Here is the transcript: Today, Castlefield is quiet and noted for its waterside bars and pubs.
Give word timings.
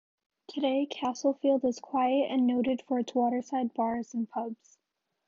Today, 0.47 0.87
Castlefield 0.89 1.63
is 1.63 1.79
quiet 1.79 2.31
and 2.31 2.47
noted 2.47 2.81
for 2.87 2.97
its 2.97 3.13
waterside 3.13 3.71
bars 3.75 4.15
and 4.15 4.27
pubs. 4.27 4.79